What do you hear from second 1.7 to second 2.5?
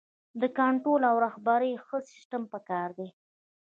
ښه سیستم